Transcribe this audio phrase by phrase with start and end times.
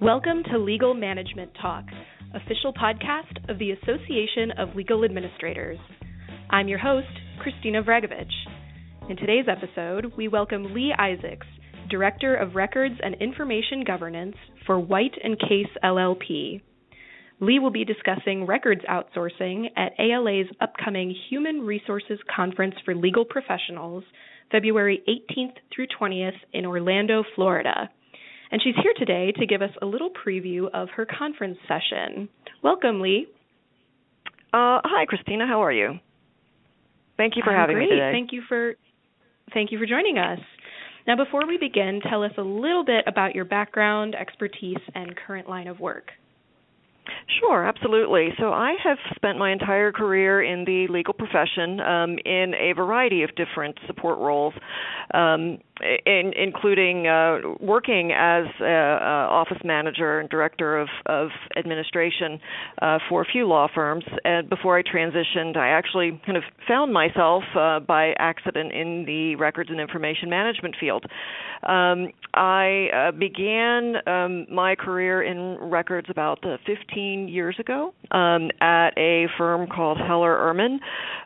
[0.00, 1.84] Welcome to Legal Management Talk,
[2.34, 5.76] official podcast of the Association of Legal Administrators.
[6.48, 7.06] I'm your host,
[7.42, 8.32] Christina Vragovich.
[9.10, 11.46] In today's episode, we welcome Leigh Isaacs,
[11.90, 16.62] Director of Records and Information Governance for White and Case LLP.
[17.40, 24.04] Leigh will be discussing records outsourcing at ALA's upcoming Human Resources Conference for Legal Professionals,
[24.50, 27.90] February 18th through 20th in Orlando, Florida.
[28.50, 32.28] And she's here today to give us a little preview of her conference session.
[32.62, 33.26] Welcome, Leigh.
[34.52, 35.46] Uh, hi, Christina.
[35.46, 35.98] How are you?
[37.16, 37.90] Thank you for I'm having great.
[37.90, 38.10] me today.
[38.12, 38.74] Thank you for
[39.52, 40.40] thank you for joining us.
[41.06, 45.48] Now, before we begin, tell us a little bit about your background, expertise, and current
[45.48, 46.10] line of work.
[47.38, 48.28] Sure, absolutely.
[48.38, 53.22] So I have spent my entire career in the legal profession um, in a variety
[53.22, 54.54] of different support roles,
[55.14, 55.58] um,
[56.04, 62.38] in, including uh, working as a, a office manager and director of, of administration
[62.82, 64.04] uh, for a few law firms.
[64.24, 69.36] And before I transitioned, I actually kind of found myself uh, by accident in the
[69.36, 71.04] records and information management field.
[71.62, 76.56] Um, I uh, began um, my career in records about uh,
[77.00, 80.74] 15 years ago um, at a firm called Heller Ehrman,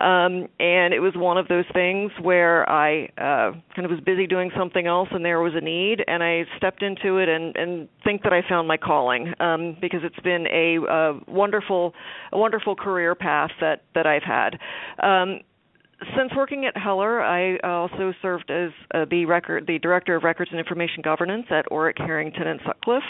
[0.00, 4.26] um, and it was one of those things where I uh, kind of was busy
[4.26, 7.88] doing something else, and there was a need, and I stepped into it and, and
[8.04, 11.92] think that I found my calling um, because it's been a, a wonderful,
[12.32, 14.58] a wonderful career path that that I've had.
[15.02, 15.40] Um,
[16.16, 20.50] since working at Heller, I also served as uh, the record, the director of records
[20.52, 23.02] and information governance at Orrick, Herrington, and Sutcliffe,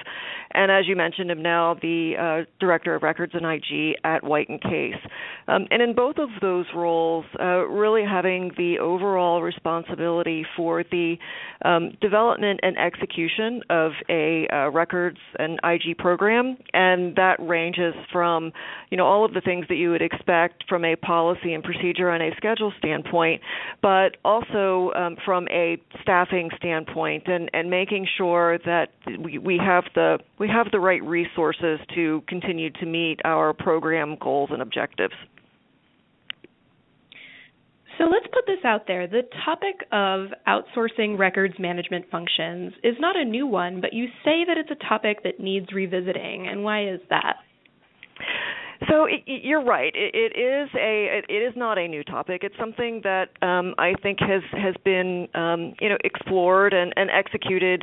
[0.52, 4.48] and as you mentioned, I'm now the uh, director of records and IG at White
[4.48, 4.94] and Case.
[5.48, 11.16] Um, and in both of those roles, uh, really having the overall responsibility for the
[11.64, 18.52] um, development and execution of a uh, records and IG program, and that ranges from,
[18.90, 22.08] you know, all of the things that you would expect from a policy and procedure
[22.10, 23.42] and a schedule standpoint,
[23.82, 28.88] but also um, from a staffing standpoint and, and making sure that
[29.22, 34.16] we, we have the we have the right resources to continue to meet our program
[34.20, 35.14] goals and objectives.
[37.98, 39.08] So let's put this out there.
[39.08, 44.44] The topic of outsourcing records management functions is not a new one, but you say
[44.46, 46.46] that it's a topic that needs revisiting.
[46.48, 47.38] And why is that?
[48.88, 49.92] So it, you're right.
[49.94, 52.42] It, it is a it is not a new topic.
[52.44, 57.10] It's something that um, I think has has been um, you know explored and, and
[57.10, 57.82] executed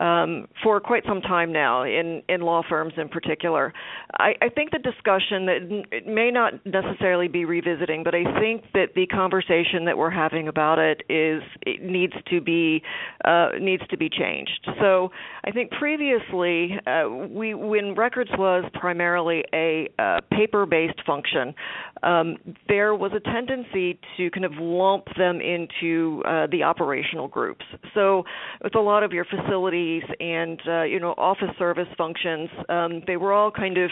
[0.00, 3.72] um, for quite some time now in in law firms in particular.
[4.18, 8.64] I, I think the discussion that it may not necessarily be revisiting, but I think
[8.74, 12.82] that the conversation that we're having about it is it needs to be
[13.24, 14.68] uh, needs to be changed.
[14.78, 15.10] So
[15.44, 21.54] I think previously uh, we when records was primarily a uh, paper-based function,
[22.02, 22.36] um,
[22.68, 27.64] there was a tendency to kind of lump them into uh, the operational groups.
[27.94, 28.24] So,
[28.62, 33.16] with a lot of your facilities and uh, you know office service functions, um, they
[33.16, 33.90] were all kind of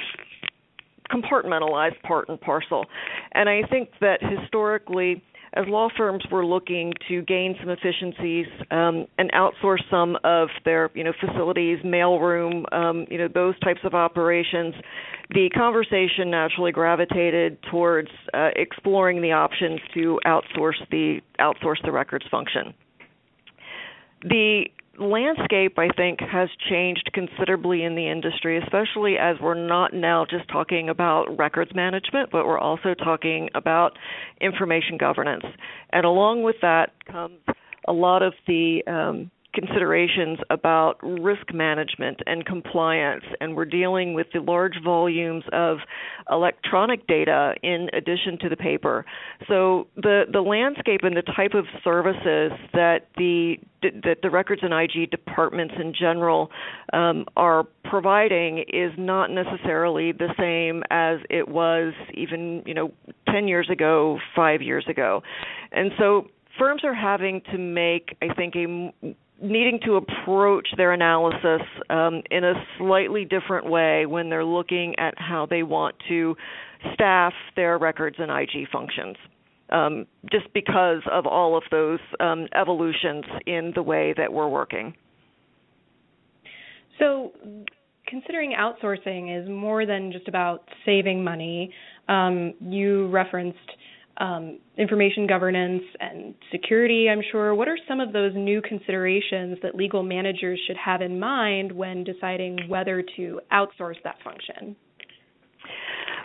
[1.11, 2.87] compartmentalized part and parcel.
[3.33, 5.23] And I think that historically
[5.55, 10.91] as law firms were looking to gain some efficiencies um, and outsource some of their
[10.95, 14.75] you know facilities, mailroom, um, you know those types of operations,
[15.31, 22.25] the conversation naturally gravitated towards uh, exploring the options to outsource the outsource the records
[22.31, 22.73] function.
[24.23, 24.65] The
[24.99, 30.49] landscape I think has changed considerably in the industry, especially as we're not now just
[30.49, 33.99] talking about records management, but we're also talking about
[34.41, 35.45] information governance.
[35.91, 37.41] And along with that comes
[37.89, 44.27] a lot of the um, considerations about risk management and compliance, and we're dealing with
[44.33, 45.79] the large volumes of
[46.31, 49.05] electronic data in addition to the paper.
[49.49, 54.73] So the the landscape and the type of services that the that the records and
[54.73, 56.51] IG departments in general
[56.93, 62.93] um, are providing is not necessarily the same as it was even you know
[63.29, 65.23] 10 years ago, five years ago,
[65.73, 66.29] and so
[66.59, 68.93] firms are having to make, I think, a
[69.43, 75.15] needing to approach their analysis um, in a slightly different way when they're looking at
[75.17, 76.37] how they want to
[76.95, 79.17] staff their records and IG functions.
[79.71, 84.95] Um, just because of all of those um, evolutions in the way that we're working.
[86.99, 87.33] So,
[88.07, 91.73] considering outsourcing is more than just about saving money,
[92.09, 93.59] um, you referenced
[94.19, 97.55] um, information governance and security, I'm sure.
[97.55, 102.05] What are some of those new considerations that legal managers should have in mind when
[102.05, 104.77] deciding whether to outsource that function?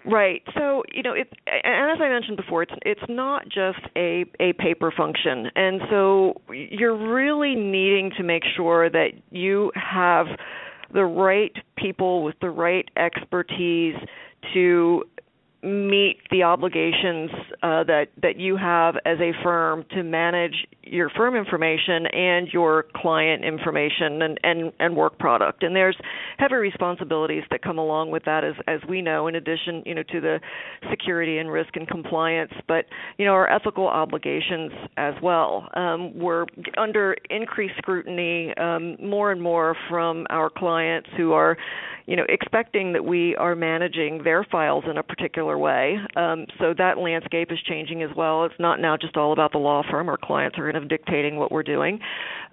[0.06, 0.42] Right.
[0.56, 4.54] So you know, it, and as I mentioned before, it's it's not just a a
[4.54, 10.28] paper function, and so you're really needing to make sure that you have
[10.94, 13.96] the right people with the right expertise
[14.54, 15.04] to
[15.64, 17.32] meet the obligations
[17.64, 22.86] uh, that that you have as a firm to manage your firm information and your
[22.96, 25.64] client information and, and, and work product.
[25.64, 25.98] And there's
[26.38, 30.04] heavy responsibilities that come along with that as as we know, in addition, you know,
[30.04, 30.40] to the
[30.90, 32.86] security and risk and compliance, but
[33.18, 35.68] you know, our ethical obligations as well.
[35.74, 36.46] Um, we're
[36.78, 41.58] under increased scrutiny um, more and more from our clients who are
[42.08, 45.98] you know, expecting that we are managing their files in a particular way.
[46.16, 48.46] Um, so that landscape is changing as well.
[48.46, 50.08] It's not now just all about the law firm.
[50.08, 52.00] Our clients are kind of dictating what we're doing.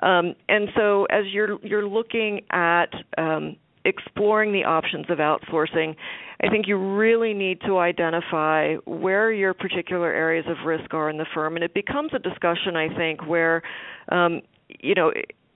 [0.03, 3.55] Um, and so as you're you're looking at um,
[3.85, 5.95] exploring the options of outsourcing,
[6.43, 11.17] I think you really need to identify where your particular areas of risk are in
[11.17, 13.63] the firm, and it becomes a discussion, I think, where
[14.11, 14.43] um,
[14.81, 15.13] you know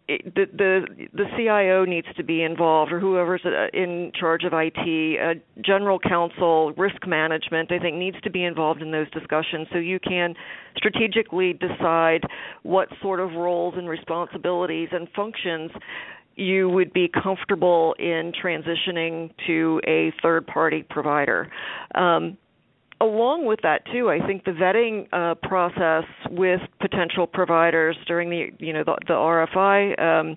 [0.09, 5.21] the the the CIO needs to be involved, or whoever's uh, in charge of IT,
[5.21, 7.71] uh, general counsel, risk management.
[7.71, 10.35] I think needs to be involved in those discussions, so you can
[10.77, 12.23] strategically decide
[12.63, 15.71] what sort of roles and responsibilities and functions
[16.37, 21.51] you would be comfortable in transitioning to a third party provider.
[21.95, 22.39] Um,
[23.01, 28.49] along with that too, I think the vetting uh, process with potential providers during the
[28.59, 30.37] you know the, the RFI um,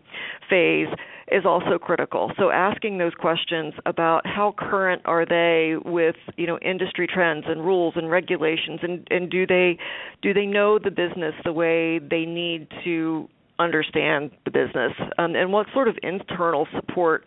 [0.49, 0.87] phase
[1.31, 2.31] is also critical.
[2.37, 7.61] So asking those questions about how current are they with you know industry trends and
[7.61, 9.77] rules and regulations, and and do they
[10.21, 13.27] do they know the business the way they need to
[13.59, 17.25] understand the business, um, and what sort of internal support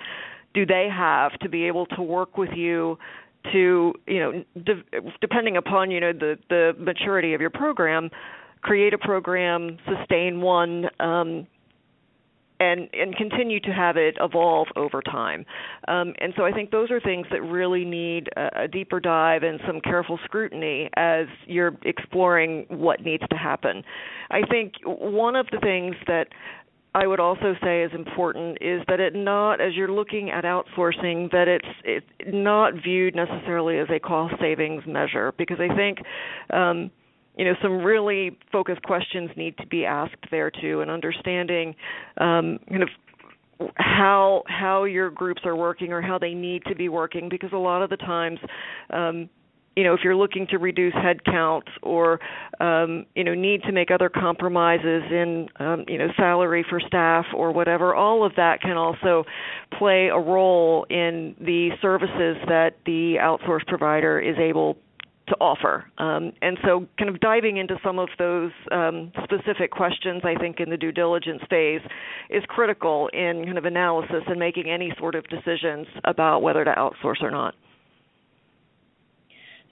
[0.52, 2.96] do they have to be able to work with you
[3.52, 8.10] to you know de- depending upon you know the the maturity of your program
[8.62, 11.46] create a program sustain one um,
[12.60, 15.44] and and continue to have it evolve over time.
[15.88, 19.42] Um, and so I think those are things that really need a, a, deeper dive
[19.42, 23.82] and some careful scrutiny as you're exploring what needs to happen.
[24.30, 26.28] I think one of the things that
[26.94, 31.30] I would also say is important is that it not as you're looking at outsourcing
[31.32, 35.98] that it's it's not viewed necessarily as a cost savings measure because I think
[36.52, 36.92] um,
[37.36, 41.74] you know some really focused questions need to be asked there too and understanding
[42.18, 42.88] um, kind of
[43.76, 47.56] how how your groups are working or how they need to be working because a
[47.56, 48.38] lot of the times
[48.90, 49.28] um,
[49.76, 52.20] you know, if you're looking to reduce headcount or,
[52.60, 57.26] um, you know, need to make other compromises in, um, you know, salary for staff
[57.34, 59.24] or whatever, all of that can also
[59.78, 64.76] play a role in the services that the outsource provider is able
[65.28, 65.84] to offer.
[65.98, 70.60] Um, and so, kind of diving into some of those um, specific questions, I think,
[70.60, 71.80] in the due diligence phase
[72.30, 76.72] is critical in kind of analysis and making any sort of decisions about whether to
[76.72, 77.54] outsource or not.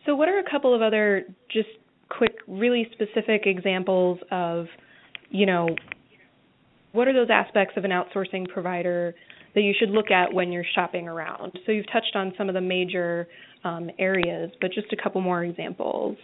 [0.06, 1.68] So, what are a couple of other just
[2.08, 4.66] quick, really specific examples of,
[5.30, 5.68] you know,
[6.92, 9.14] what are those aspects of an outsourcing provider
[9.54, 11.58] that you should look at when you're shopping around?
[11.66, 13.28] So, you've touched on some of the major
[13.64, 16.16] um, areas, but just a couple more examples.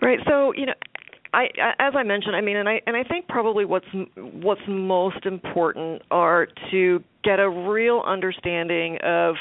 [0.00, 0.18] Right.
[0.28, 0.74] So, you know,
[1.34, 1.46] I,
[1.78, 6.02] as I mentioned, I mean, and I and I think probably what's what's most important
[6.10, 9.34] are to get a real understanding of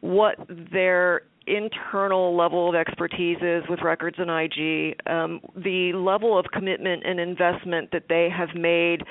[0.00, 0.36] what
[0.72, 1.22] their
[1.56, 7.18] internal level of expertise is with records and IG, um, the level of commitment and
[7.20, 9.02] investment that they have made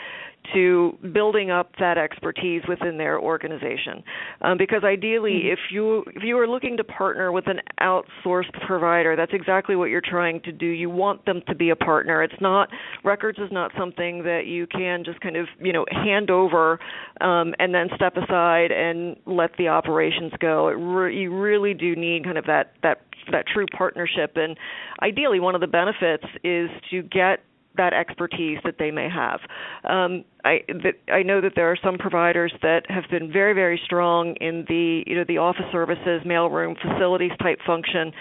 [0.54, 4.04] to building up that expertise within their organization.
[4.42, 5.54] Um, because ideally, mm-hmm.
[5.54, 9.86] if you if you are looking to partner with an outsourced provider, that's exactly what
[9.86, 10.66] you're trying to do.
[10.66, 12.24] You want them to be a partner.
[12.24, 12.70] It's not
[13.04, 16.80] records is not something that you can just kind of you know hand over
[17.22, 20.70] um, and then step aside and let the operations go.
[20.70, 24.58] It re- you really do need kind of that that that true partnership and
[25.02, 27.40] ideally one of the benefits is to get
[27.78, 29.40] that expertise that they may have.
[29.84, 33.80] Um, I that I know that there are some providers that have been very very
[33.86, 38.12] strong in the you know the office services, mailroom, facilities type function,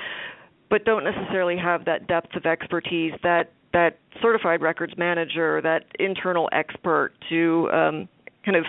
[0.71, 6.49] but don't necessarily have that depth of expertise that that certified records manager, that internal
[6.53, 8.09] expert to um,
[8.45, 8.65] kind of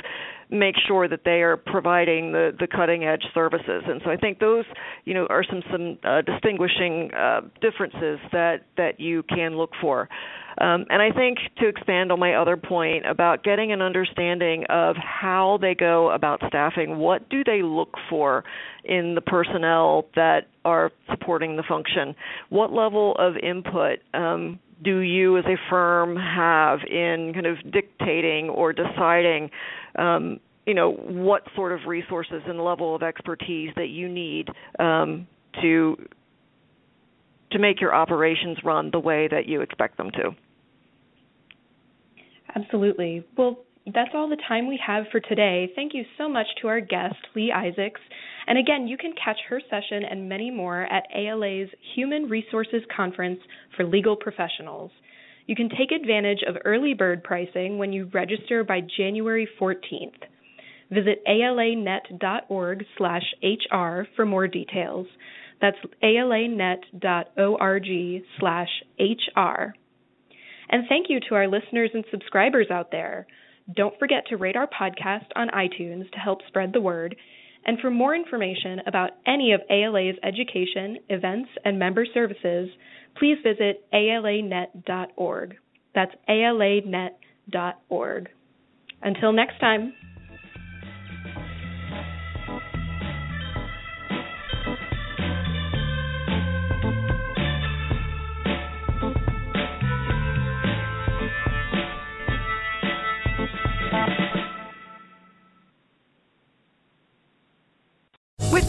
[0.49, 3.83] make sure that they are providing the, the cutting edge services.
[3.85, 4.65] And so I think those,
[5.05, 10.07] you know, are some some uh, distinguishing uh, differences that that you can look for.
[10.59, 14.95] Um, and I think to expand on my other point about getting an understanding of
[14.95, 18.43] how they go about staffing, what do they look for
[18.83, 22.15] in the personnel that are supporting the function?
[22.49, 28.49] What level of input um, do you as a firm have in kind of dictating
[28.49, 29.49] or deciding
[29.97, 34.49] um, you know what sort of resources and level of expertise that you need
[34.79, 35.27] um,
[35.61, 35.95] to
[37.51, 40.35] to make your operations run the way that you expect them to.
[42.57, 43.23] Absolutely.
[43.37, 45.71] Well, that's all the time we have for today.
[45.75, 48.01] Thank you so much to our guest, Leigh Isaacs.
[48.47, 53.39] And again, you can catch her session and many more at ALA's Human Resources Conference
[53.75, 54.91] for Legal Professionals.
[55.45, 60.23] You can take advantage of early bird pricing when you register by January 14th.
[60.91, 65.05] Visit alanet.org slash HR for more details.
[65.61, 67.87] That's alanet.org
[68.39, 69.73] slash HR.
[70.69, 73.27] And thank you to our listeners and subscribers out there.
[73.75, 77.15] Don't forget to rate our podcast on iTunes to help spread the word.
[77.65, 82.69] And for more information about any of ALA's education, events, and member services,
[83.17, 85.55] please visit alanet.org.
[85.93, 87.09] That's alanet.org.
[89.01, 89.93] Until next time.